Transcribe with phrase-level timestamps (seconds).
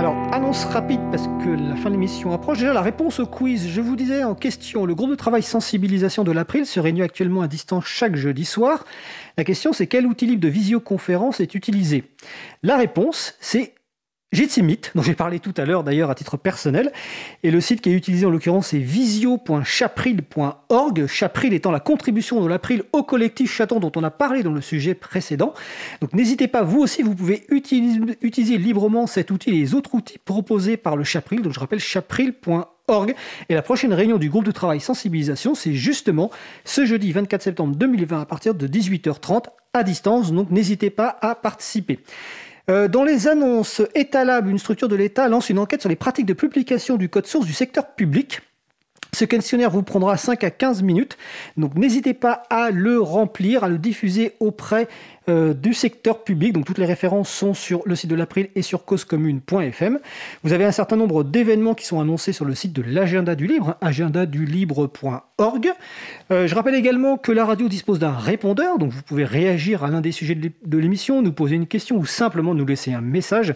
[0.00, 2.60] Alors, annonce rapide parce que la fin de l'émission approche.
[2.60, 3.68] Déjà, la réponse au quiz.
[3.68, 7.42] Je vous disais en question, le groupe de travail sensibilisation de l'April se réunit actuellement
[7.42, 8.86] à distance chaque jeudi soir.
[9.36, 12.04] La question, c'est quel outil libre de visioconférence est utilisé?
[12.62, 13.74] La réponse, c'est
[14.32, 16.92] Jitsimit, dont j'ai parlé tout à l'heure d'ailleurs à titre personnel,
[17.42, 22.46] et le site qui est utilisé en l'occurrence c'est visio.chapril.org, Chapril étant la contribution de
[22.46, 25.52] l'April au collectif Chaton dont on a parlé dans le sujet précédent.
[26.00, 30.18] Donc n'hésitez pas, vous aussi vous pouvez utiliser, librement cet outil et les autres outils
[30.18, 33.16] proposés par le Chapril, donc je rappelle chapril.org.
[33.48, 36.30] Et la prochaine réunion du groupe de travail sensibilisation, c'est justement
[36.64, 41.34] ce jeudi 24 septembre 2020 à partir de 18h30 à distance, donc n'hésitez pas à
[41.34, 41.98] participer.
[42.70, 46.26] Euh, dans les annonces, Etalab, une structure de l'État, lance une enquête sur les pratiques
[46.26, 48.42] de publication du code source du secteur public.
[49.12, 51.18] Ce questionnaire vous prendra 5 à 15 minutes,
[51.56, 54.88] donc n'hésitez pas à le remplir, à le diffuser auprès
[55.28, 56.52] euh, du secteur public.
[56.52, 59.98] Donc toutes les références sont sur le site de l'April et sur causecommune.fm.
[60.44, 63.46] Vous avez un certain nombre d'événements qui sont annoncés sur le site de l'agenda du
[63.46, 65.72] libre, agendadulibre.org.
[66.30, 69.90] Euh, je rappelle également que la radio dispose d'un répondeur, donc vous pouvez réagir à
[69.90, 73.54] l'un des sujets de l'émission, nous poser une question ou simplement nous laisser un message.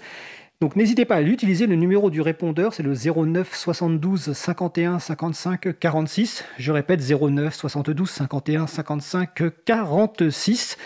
[0.61, 5.79] Donc n'hésitez pas à l'utiliser, le numéro du répondeur c'est le 09 72 51 55
[5.79, 6.45] 46.
[6.59, 10.79] Je répète 09 72 51 55 46.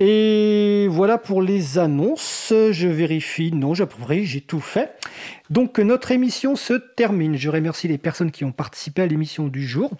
[0.00, 2.52] Et voilà pour les annonces.
[2.52, 3.50] Je vérifie.
[3.52, 3.84] Non, j'ai
[4.24, 4.92] j'ai tout fait.
[5.50, 7.36] Donc notre émission se termine.
[7.36, 9.92] Je remercie les personnes qui ont participé à l'émission du jour.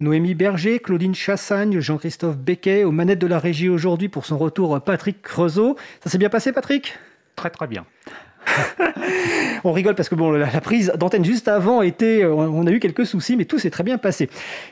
[0.00, 4.80] Noémie Berger, Claudine Chassagne, Jean-Christophe Becquet, aux manettes de la régie aujourd'hui pour son retour
[4.80, 5.76] Patrick Creusot.
[6.02, 6.98] Ça s'est bien passé Patrick?
[7.36, 7.86] Très très bien.
[9.64, 13.06] on rigole parce que la, prise d'antenne juste avant était, euh, on a eu quelques
[13.06, 14.28] soucis, mais tout s'est très bien passé.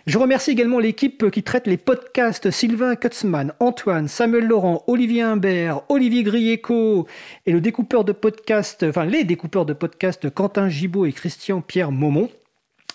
[0.07, 5.83] Je remercie également l'équipe qui traite les podcasts Sylvain Kutzmann, Antoine, Samuel Laurent, Olivier Imbert,
[5.89, 7.07] Olivier Grieco
[7.47, 11.93] et le découpeur de podcasts, enfin les découpeurs de podcasts Quentin Gibaud et Christian Pierre
[11.93, 12.29] Maumont.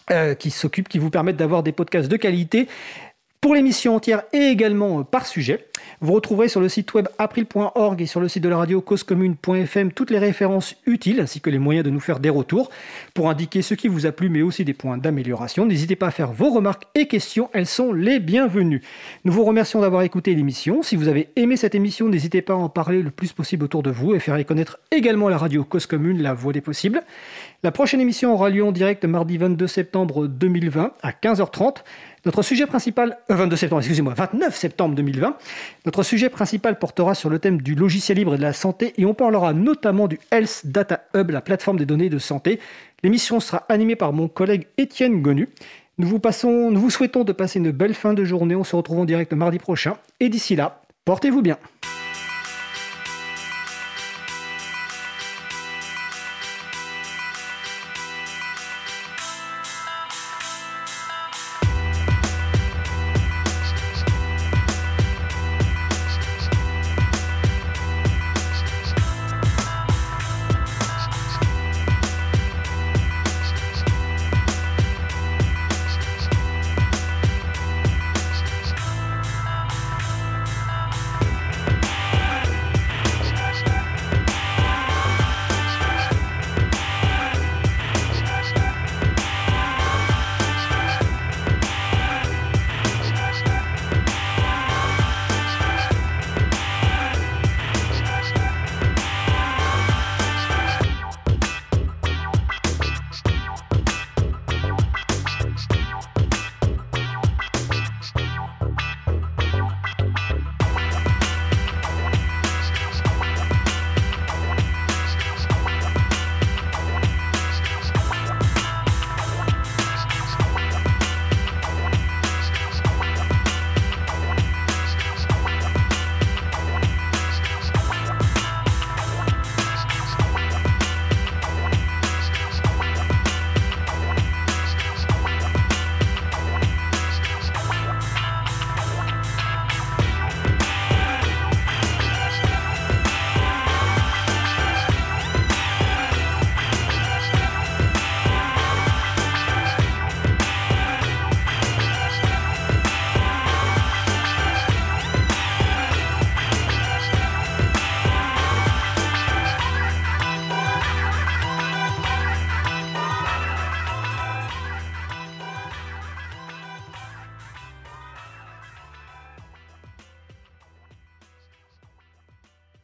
[0.10, 2.70] Euh, qui s'occupent, qui vous permettent d'avoir des podcasts de qualité
[3.48, 5.68] pour l'émission entière et également euh, par sujet.
[6.02, 9.94] Vous retrouverez sur le site web april.org et sur le site de la radio causecommune.fm
[9.94, 12.70] toutes les références utiles ainsi que les moyens de nous faire des retours
[13.14, 15.66] pour indiquer ce qui vous a plu mais aussi des points d'amélioration.
[15.66, 18.82] N'hésitez pas à faire vos remarques et questions, elles sont les bienvenues.
[19.24, 20.84] Nous vous remercions d'avoir écouté l'émission.
[20.84, 23.82] Si vous avez aimé cette émission, n'hésitez pas à en parler le plus possible autour
[23.82, 27.02] de vous et faire connaître également la radio Cause Commune, la voix des possibles.
[27.64, 31.78] La prochaine émission aura lieu en direct mardi 22 septembre 2020 à 15h30.
[32.26, 35.36] Notre sujet principal, 22 euh, septembre, excusez-moi, 29 septembre 2020,
[35.88, 39.06] notre sujet principal portera sur le thème du logiciel libre et de la santé et
[39.06, 42.60] on parlera notamment du Health Data Hub, la plateforme des données de santé.
[43.02, 45.50] L'émission sera animée par mon collègue Étienne Gonu.
[45.98, 48.56] Nous vous, passons, nous vous souhaitons de passer une belle fin de journée.
[48.56, 49.98] On se retrouve en direct mardi prochain.
[50.20, 51.58] Et d'ici là, portez-vous bien.